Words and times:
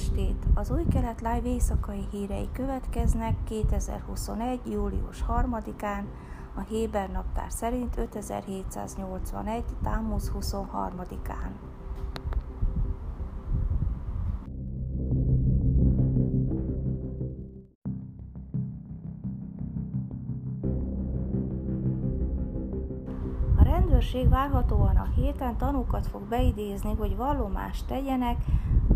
estét! 0.00 0.44
Az 0.54 0.70
új 0.70 0.84
kelet 0.90 1.20
live 1.20 1.48
éjszakai 1.48 2.06
hírei 2.10 2.48
következnek 2.52 3.44
2021. 3.44 4.60
július 4.70 5.24
3-án, 5.28 6.04
a 6.54 6.60
Héber 6.60 7.10
naptár 7.10 7.52
szerint 7.52 7.96
5781. 7.96 9.64
támusz 9.82 10.32
23-án. 10.40 11.50
A 23.56 23.62
rendőrség 23.62 24.28
várhatóan 24.28 24.96
a 24.96 25.08
héten 25.16 25.56
tanúkat 25.56 26.06
fog 26.06 26.22
beidézni, 26.22 26.94
hogy 26.98 27.16
vallomást 27.16 27.86
tegyenek 27.86 28.36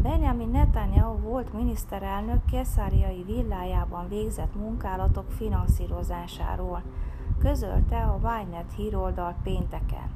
Benjamin 0.04 0.48
Netanyahu 0.48 1.18
volt 1.18 1.52
miniszterelnök 1.52 2.44
keszáriai 2.44 3.22
villájában 3.22 4.08
végzett 4.08 4.54
munkálatok 4.54 5.30
finanszírozásáról, 5.30 6.82
közölte 7.38 7.96
a 7.96 8.18
Wynet 8.22 8.72
híroldal 8.76 9.34
pénteken. 9.42 10.10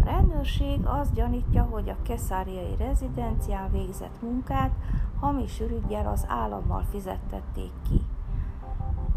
A 0.00 0.04
rendőrség 0.04 0.86
azt 0.86 1.14
gyanítja, 1.14 1.62
hogy 1.62 1.88
a 1.88 2.02
keszáriai 2.02 2.76
rezidencián 2.78 3.70
végzett 3.70 4.22
munkát 4.22 4.72
hamis 5.20 5.60
ürügyel 5.60 6.06
az 6.06 6.24
állammal 6.28 6.82
fizettették 6.90 7.72
ki. 7.88 8.00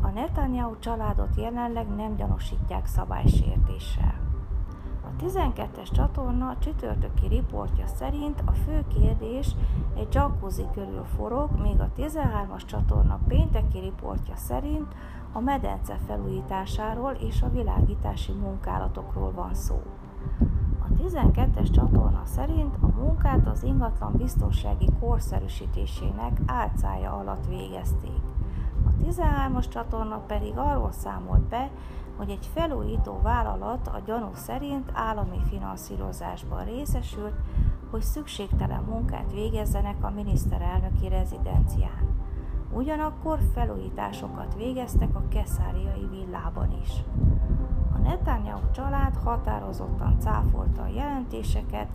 A 0.02 0.08
Netanyahu 0.08 0.80
családot 0.80 1.36
jelenleg 1.36 1.88
nem 1.96 2.16
gyanúsítják 2.16 2.86
szabálysértéssel. 2.86 4.31
A 5.22 5.24
12-es 5.24 5.92
csatorna 5.92 6.56
csütörtöki 6.60 7.28
riportja 7.28 7.88
szerint 7.88 8.44
a 8.46 8.52
fő 8.52 8.84
kérdés 8.88 9.56
egy 9.96 10.14
jacuzzi 10.14 10.66
körül 10.74 11.04
forog, 11.16 11.50
míg 11.62 11.80
a 11.80 11.90
13-as 11.98 12.66
csatorna 12.66 13.20
pénteki 13.28 13.80
riportja 13.80 14.36
szerint 14.36 14.96
a 15.32 15.40
medence 15.40 16.00
felújításáról 16.08 17.12
és 17.12 17.42
a 17.42 17.50
világítási 17.50 18.32
munkálatokról 18.32 19.32
van 19.32 19.54
szó. 19.54 19.82
A 20.80 21.02
12-es 21.04 21.72
csatorna 21.72 22.22
szerint 22.24 22.76
a 22.82 22.88
munkát 22.88 23.48
az 23.48 23.64
ingatlan 23.64 24.14
biztonsági 24.18 24.90
korszerűsítésének 25.00 26.40
álcája 26.46 27.12
alatt 27.12 27.48
végezték. 27.48 28.22
A 28.86 29.04
13-as 29.04 29.70
csatorna 29.70 30.18
pedig 30.18 30.58
arról 30.58 30.92
számolt 30.92 31.42
be, 31.42 31.70
hogy 32.18 32.30
egy 32.30 32.50
felújító 32.54 33.20
vállalat 33.24 33.88
a 33.88 34.02
gyanú 34.06 34.30
szerint 34.34 34.92
állami 34.94 35.40
finanszírozásban 35.50 36.66
részesült, 36.66 37.34
hogy 37.90 38.02
szükségtelen 38.02 38.84
munkát 38.84 39.32
végezzenek 39.32 40.04
a 40.04 40.10
miniszterelnöki 40.10 41.08
rezidencián. 41.08 42.20
Ugyanakkor 42.74 43.40
felújításokat 43.54 44.56
végeztek 44.56 45.16
a 45.16 45.28
keszáriai 45.28 46.08
villában 46.10 46.78
is. 46.82 46.92
A 47.94 47.98
Netanyahu 47.98 48.72
család 48.72 49.16
határozottan 49.24 50.20
cáfolta 50.20 50.82
a 50.82 50.92
jelentéseket, 50.96 51.88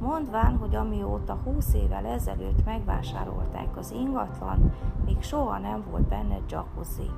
mondván, 0.00 0.56
hogy 0.56 0.74
amióta 0.74 1.34
20 1.44 1.74
évvel 1.74 2.06
ezelőtt 2.06 2.64
megvásárolták 2.64 3.76
az 3.76 3.90
ingatlan, 3.90 4.72
még 5.04 5.22
soha 5.22 5.58
nem 5.58 5.84
volt 5.90 6.08
benne 6.08 6.38
jacuzzi 6.48 7.10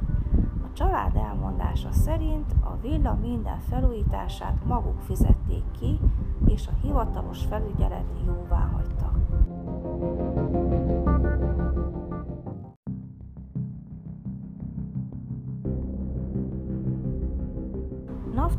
család 0.76 1.16
elmondása 1.16 1.92
szerint 1.92 2.52
a 2.60 2.76
villa 2.80 3.18
minden 3.20 3.60
felújítását 3.60 4.64
maguk 4.64 5.00
fizették 5.00 5.64
ki, 5.78 6.00
és 6.46 6.66
a 6.66 6.86
hivatalos 6.86 7.44
felügyelet 7.44 8.04
jóvá 8.26 8.70
hagyta. 8.72 9.12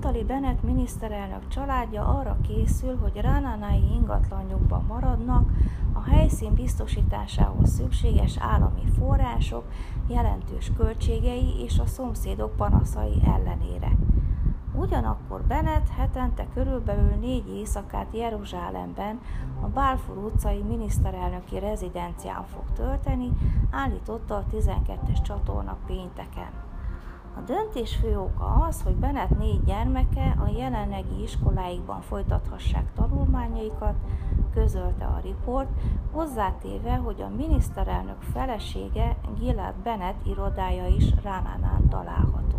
Naftali 0.01 0.23
Bennett 0.23 0.63
miniszterelnök 0.63 1.47
családja 1.47 2.05
arra 2.05 2.37
készül, 2.47 2.97
hogy 2.97 3.21
Ránánái 3.21 3.83
ingatlanjukban 3.93 4.85
maradnak, 4.87 5.49
a 5.93 6.01
helyszín 6.01 6.53
biztosításához 6.53 7.69
szükséges 7.69 8.37
állami 8.39 8.83
források 8.99 9.63
jelentős 10.07 10.71
költségei 10.77 11.63
és 11.63 11.79
a 11.79 11.85
szomszédok 11.85 12.55
panaszai 12.55 13.21
ellenére. 13.25 13.91
Ugyanakkor 14.73 15.41
Bennett 15.41 15.89
hetente 15.89 16.47
körülbelül 16.53 17.15
négy 17.19 17.47
éjszakát 17.49 18.07
Jeruzsálemben, 18.13 19.19
a 19.61 19.67
Balfour 19.67 20.17
utcai 20.17 20.61
miniszterelnöki 20.61 21.59
rezidencián 21.59 22.43
fog 22.43 22.63
tölteni, 22.75 23.31
állította 23.71 24.35
a 24.35 24.45
12-es 24.51 25.21
csatorna 25.21 25.77
pénteken. 25.85 26.66
A 27.37 27.41
döntés 27.45 27.95
fő 27.95 28.19
oka 28.19 28.65
az, 28.67 28.81
hogy 28.81 28.95
Bennett 28.95 29.37
négy 29.37 29.63
gyermeke 29.63 30.35
a 30.45 30.49
jelenlegi 30.57 31.21
iskoláikban 31.21 32.01
folytathassák 32.01 32.93
tanulmányaikat, 32.93 33.95
közölte 34.53 35.05
a 35.05 35.19
riport, 35.23 35.69
hozzátéve, 36.11 36.95
hogy 36.95 37.21
a 37.21 37.35
miniszterelnök 37.35 38.21
felesége 38.21 39.17
Gilad 39.39 39.75
Bennett 39.83 40.25
irodája 40.25 40.87
is 40.87 41.13
Ránánán 41.23 41.89
található. 41.89 42.57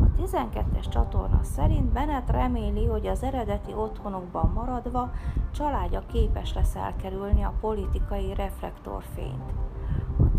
A 0.00 0.20
12-es 0.20 0.88
csatorna 0.88 1.40
szerint 1.42 1.92
Bennett 1.92 2.30
reméli, 2.30 2.86
hogy 2.86 3.06
az 3.06 3.22
eredeti 3.22 3.72
otthonukban 3.74 4.50
maradva 4.54 5.12
családja 5.52 6.02
képes 6.06 6.54
lesz 6.54 6.76
elkerülni 6.76 7.42
a 7.42 7.54
politikai 7.60 8.34
reflektorfényt. 8.34 9.52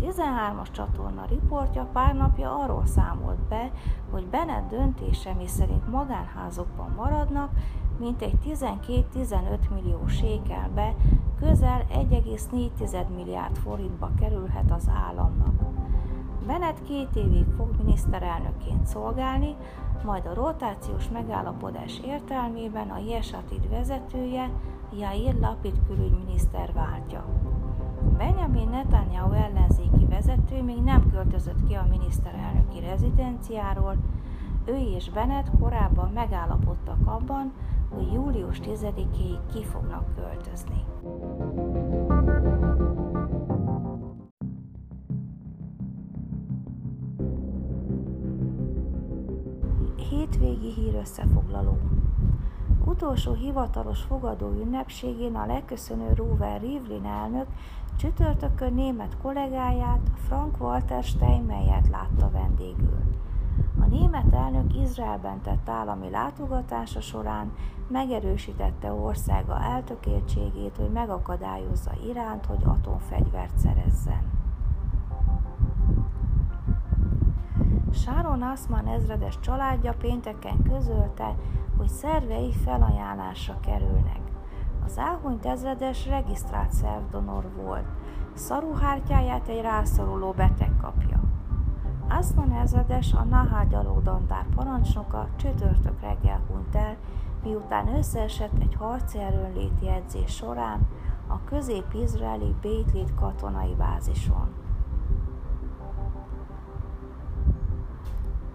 13-as 0.04 0.70
csatorna 0.70 1.24
riportja 1.24 1.88
pár 1.92 2.14
napja 2.14 2.58
arról 2.58 2.86
számolt 2.86 3.38
be, 3.38 3.70
hogy 4.10 4.26
Bennett 4.26 4.68
döntése, 4.68 5.32
mi 5.32 5.46
szerint 5.46 5.90
magánházokban 5.90 6.92
maradnak, 6.96 7.50
mintegy 7.98 8.38
12-15 8.44 9.58
millió 9.74 10.06
sékelbe, 10.06 10.94
közel 11.38 11.84
1,4 11.92 13.08
milliárd 13.16 13.56
forintba 13.56 14.10
kerülhet 14.20 14.70
az 14.70 14.90
államnak. 15.06 15.54
Bennett 16.46 16.82
két 16.82 17.16
évig 17.16 17.46
fog 17.56 17.68
miniszterelnökként 17.78 18.86
szolgálni, 18.86 19.56
majd 20.04 20.26
a 20.26 20.34
rotációs 20.34 21.08
megállapodás 21.08 22.00
értelmében 22.04 22.90
a 22.90 22.98
Jesatid 22.98 23.68
vezetője, 23.68 24.50
Jair 24.92 25.34
Lapid 25.40 25.74
külügyminiszter 25.86 26.72
váltja. 26.72 27.24
Benjamin 28.16 28.68
Netanyahu 28.68 29.32
ellenzéki 29.32 30.06
vezető 30.08 30.62
még 30.62 30.82
nem 30.82 31.10
költözött 31.10 31.66
ki 31.68 31.74
a 31.74 31.86
miniszterelnöki 31.90 32.80
rezidenciáról, 32.80 33.96
ő 34.66 34.76
és 34.76 35.10
Bennett 35.10 35.50
korábban 35.60 36.10
megállapodtak 36.12 36.98
abban, 37.04 37.52
hogy 37.94 38.12
július 38.12 38.60
10-ig 38.60 39.38
ki 39.52 39.64
fognak 39.64 40.14
költözni. 40.14 40.84
Hétvégi 50.10 50.72
hír 50.72 50.94
összefoglaló. 50.94 51.78
Utolsó 52.94 53.32
hivatalos 53.32 54.00
fogadó 54.02 54.50
ünnepségén 54.50 55.34
a 55.36 55.46
leköszönő 55.46 56.12
Rover 56.12 56.60
Rivlin 56.60 57.04
elnök 57.04 57.46
Csütörtökön 57.96 58.74
német 58.74 59.16
kollégáját, 59.22 60.00
Frank 60.26 60.60
Walter 60.60 61.02
Steinmeiert 61.02 61.88
látta 61.88 62.30
vendégül. 62.30 62.98
A 63.80 63.84
német 63.84 64.32
elnök 64.32 64.74
Izraelben 64.74 65.40
tett 65.40 65.68
állami 65.68 66.10
látogatása 66.10 67.00
során 67.00 67.52
megerősítette 67.88 68.92
országa 68.92 69.60
eltökéltségét, 69.62 70.76
hogy 70.76 70.90
megakadályozza 70.90 71.90
Iránt, 72.08 72.46
hogy 72.46 72.62
atomfegyvert 72.64 73.58
szerezzen. 73.58 74.32
Sharon 77.92 78.42
Asman 78.42 78.86
ezredes 78.86 79.40
családja 79.40 79.92
pénteken 79.92 80.62
közölte, 80.62 81.34
hogy 81.76 81.88
szervei 81.88 82.52
felajánlásra 82.52 83.60
kerülnek. 83.60 84.20
Az 84.84 84.98
elhunyt 84.98 85.46
ezredes 85.46 86.06
regisztrált 86.06 86.72
szervdonor 86.72 87.50
volt. 87.56 87.86
Szaruhártyáját 88.34 89.48
egy 89.48 89.60
rászoruló 89.60 90.32
beteg 90.32 90.70
kapja. 90.82 91.20
Aszman 92.08 92.52
ezredes 92.52 93.12
a 93.12 93.24
Nahá 93.24 93.64
gyalogdandár 93.64 94.46
parancsnoka 94.54 95.28
csütörtök 95.36 96.00
reggel 96.00 96.40
hunyt 96.48 96.74
el, 96.74 96.96
miután 97.42 97.96
összeesett 97.96 98.58
egy 98.60 98.74
harci 98.74 99.18
erőnléti 99.18 99.88
edzés 99.88 100.34
során 100.34 100.86
a 101.28 101.44
közép-izraeli 101.44 102.54
Bétlit 102.60 103.14
katonai 103.14 103.74
bázison. 103.74 104.63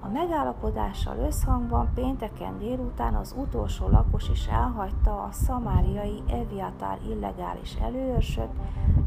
A 0.09 0.11
megállapodással 0.11 1.17
összhangban 1.17 1.89
pénteken 1.93 2.57
délután 2.57 3.15
az 3.15 3.35
utolsó 3.37 3.87
lakos 3.89 4.29
is 4.29 4.47
elhagyta 4.47 5.21
a 5.21 5.31
szamáriai 5.31 6.23
Eviatár 6.27 6.97
illegális 7.09 7.75
előőrsöt, 7.81 8.49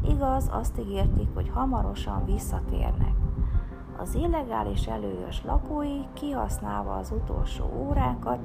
igaz, 0.07 0.49
azt 0.51 0.79
ígérték, 0.79 1.27
hogy 1.33 1.49
hamarosan 1.53 2.25
visszatérnek. 2.25 3.13
Az 3.97 4.15
illegális 4.15 4.85
előőrs 4.85 5.43
lakói, 5.43 5.99
kihasználva 6.13 6.95
az 6.95 7.11
utolsó 7.11 7.65
órákat, 7.87 8.39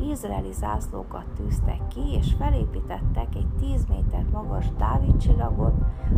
izraeli 0.00 0.52
zászlókat 0.52 1.26
tűztek 1.36 1.86
ki, 1.88 2.00
és 2.12 2.34
felépítettek 2.38 3.34
egy 3.34 3.48
10 3.58 3.86
méter 3.86 4.24
magas 4.32 4.72
Dávid 4.76 5.16
csillagot, 5.16 5.74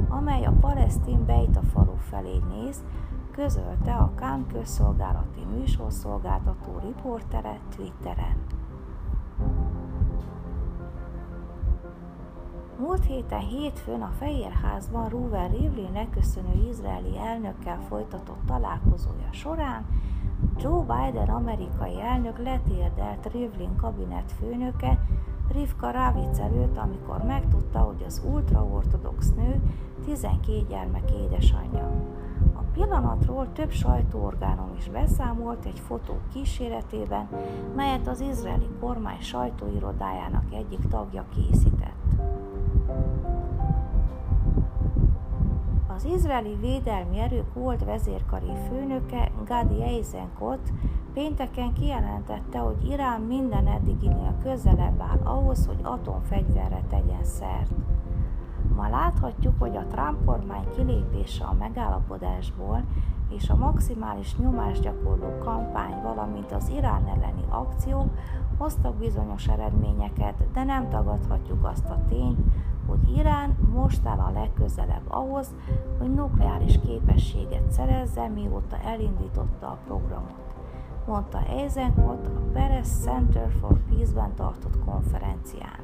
amely 0.09 0.45
a 0.45 0.53
palesztin 0.61 1.27
Bejta 1.27 1.63
falu 1.63 1.97
felé 1.97 2.39
néz, 2.49 2.85
közölte 3.31 3.95
a 3.95 4.13
Kán 4.15 4.47
közszolgálati 4.47 5.45
műsorszolgáltató 5.57 6.79
riportere 6.79 7.61
Twitteren. 7.77 8.37
Múlt 12.79 13.05
héten 13.05 13.41
hétfőn 13.41 14.03
a 14.03 14.13
Fehérházban 14.19 15.09
Ruven 15.09 15.51
Rivlin 15.51 16.11
köszönő 16.11 16.69
izraeli 16.69 17.19
elnökkel 17.19 17.79
folytatott 17.89 18.47
találkozója 18.47 19.33
során 19.33 19.87
Joe 20.57 20.81
Biden 20.81 21.29
amerikai 21.29 22.01
elnök 22.01 22.39
letérdelt 22.39 23.33
Rivlin 23.33 23.77
kabinet 23.77 24.33
főnöke 24.33 24.99
Rivka 25.53 25.91
Ravic 25.91 26.39
előtt, 26.39 26.77
amikor 26.77 27.23
megtudta, 27.23 27.79
hogy 27.79 28.03
az 28.07 28.23
ultraortodox 28.33 29.33
nő 29.35 29.61
12 30.05 30.67
gyermek 30.69 31.11
édesanyja. 31.11 31.91
A 32.55 32.63
pillanatról 32.73 33.53
több 33.53 33.71
sajtóorgánom 33.71 34.75
is 34.79 34.89
beszámolt 34.89 35.65
egy 35.65 35.81
fotó 35.81 36.15
kíséretében, 36.33 37.29
melyet 37.77 38.09
az 38.09 38.21
izraeli 38.21 38.69
kormány 38.81 39.21
sajtóirodájának 39.21 40.53
egyik 40.53 40.89
tagja 40.89 41.25
készített. 41.35 42.06
Az 45.97 46.05
izraeli 46.05 46.57
védelmi 46.61 47.19
erők 47.19 47.55
volt 47.55 47.85
vezérkari 47.85 48.53
főnöke 48.69 49.31
Gadi 49.47 49.83
Eisenkot 49.83 50.73
pénteken 51.13 51.73
kijelentette, 51.73 52.59
hogy 52.59 52.89
Irán 52.89 53.21
minden 53.21 53.67
eddiginél 53.67 54.35
közelebb 54.43 55.01
áll 55.01 55.21
ahhoz, 55.25 55.67
hogy 55.67 55.79
atomfegyverre 55.83 56.83
tegyen 56.89 57.25
szert. 57.25 57.71
Ma 58.75 58.89
láthatjuk, 58.89 59.55
hogy 59.59 59.77
a 59.77 59.87
Trump 59.87 60.25
kormány 60.25 60.71
kilépése 60.77 61.45
a 61.45 61.57
megállapodásból 61.59 62.85
és 63.29 63.51
a 63.51 63.57
maximális 63.57 64.37
nyomásgyakorló 64.37 65.39
kampány, 65.45 66.03
valamint 66.03 66.53
az 66.53 66.69
Irán 66.69 67.07
elleni 67.07 67.45
akciók 67.49 68.09
hoztak 68.59 68.95
bizonyos 68.95 69.49
eredményeket, 69.49 70.35
de 70.53 70.65
nem 70.65 70.89
tagadhatjuk 70.89 71.65
azt 71.65 71.89
a 71.89 71.99
tényt, 72.09 72.39
hogy 72.87 73.17
Irán 73.17 73.57
most 73.73 74.07
áll 74.07 74.19
a 74.19 74.31
legközelebb 74.31 75.03
ahhoz, 75.09 75.55
hogy 75.99 76.15
nukleáris 76.15 76.79
képességet 76.87 77.71
szerezze, 77.71 78.29
mióta 78.29 78.77
elindította 78.85 79.67
a 79.67 79.79
programot, 79.87 80.55
mondta 81.07 81.43
Eisenkot 81.49 82.27
a 82.27 82.51
Perez 82.53 83.03
Center 83.03 83.51
for 83.61 83.79
Peace-ben 83.89 84.35
tartott 84.35 84.85
konferencián. 84.85 85.81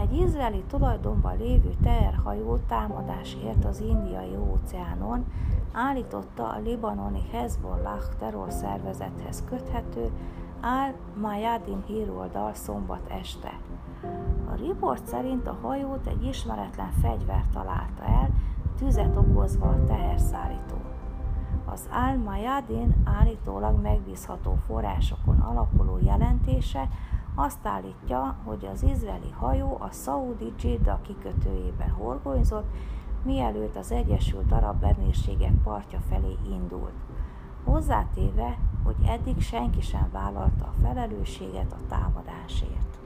Egy 0.00 0.12
izraeli 0.12 0.62
tulajdonban 0.68 1.36
lévő 1.36 1.74
teherhajó 1.82 2.56
támadás 2.56 3.36
ért 3.44 3.64
az 3.64 3.80
indiai 3.80 4.36
óceánon, 4.36 5.24
állította 5.72 6.48
a 6.48 6.58
libanoni 6.58 7.22
Hezbollah 7.30 8.02
terrorszervezethez 8.18 9.44
köthető 9.44 10.10
Al-Mayadin 10.62 11.82
híroldal 11.86 12.54
szombat 12.54 13.10
este. 13.10 13.58
A 14.50 14.54
riport 14.54 15.06
szerint 15.06 15.46
a 15.46 15.58
hajót 15.62 16.06
egy 16.06 16.24
ismeretlen 16.24 16.90
fegyver 16.90 17.44
találta 17.52 18.02
el, 18.02 18.30
tüzet 18.76 19.16
okozva 19.16 19.68
a 19.68 19.84
teherszállító. 19.84 20.76
Az 21.64 21.88
Al-Mayadin 21.92 22.94
állítólag 23.04 23.80
megbízható 23.80 24.54
forrásokon 24.66 25.40
alapuló 25.40 25.98
jelentése 26.00 26.88
azt 27.34 27.66
állítja, 27.66 28.36
hogy 28.44 28.68
az 28.72 28.82
izraeli 28.82 29.30
hajó 29.30 29.76
a 29.80 29.90
szaudi 29.90 30.52
Jeddah 30.62 31.00
kikötőjében 31.00 31.90
horgonyzott, 31.90 32.66
mielőtt 33.24 33.76
az 33.76 33.92
Egyesült 33.92 34.52
Arab 34.52 34.84
Emírségek 34.84 35.54
partja 35.64 36.00
felé 36.08 36.36
indult. 36.50 36.94
Hozzátéve, 37.64 38.58
hogy 38.84 38.96
eddig 39.06 39.40
senki 39.40 39.80
sem 39.80 40.08
vállalta 40.12 40.64
a 40.64 40.74
felelősséget 40.82 41.72
a 41.72 41.86
támadásért. 41.88 42.98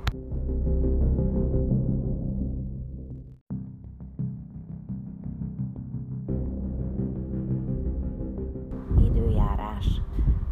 Időjárás 8.99 10.01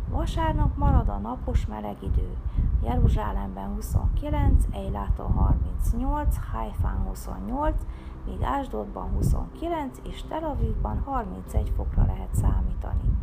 Vasárnap 0.08 0.76
marad 0.76 1.08
a 1.08 1.18
napos 1.18 1.66
meleg 1.66 1.96
idő. 2.02 2.36
Jeruzsálemben 2.82 3.74
29, 3.74 4.64
Eiláton 4.70 5.32
38, 5.32 6.36
Haifán 6.52 6.96
28, 6.96 7.82
míg 8.26 8.42
Ásdodban 8.42 9.08
29 9.10 9.98
és 10.08 10.22
Tel 10.28 10.44
Avivban 10.44 11.02
31 11.04 11.72
fokra 11.76 12.04
lehet 12.04 12.34
számítani. 12.34 13.16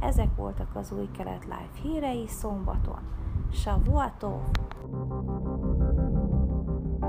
Ezek 0.00 0.36
voltak 0.36 0.76
az 0.76 0.92
új 0.92 1.08
kelet 1.16 1.44
live 1.44 1.70
hírei 1.82 2.26
szombaton. 2.26 3.00
Savuatov! 3.52 4.40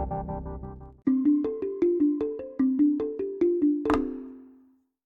thank 0.02 0.48
you 0.48 0.59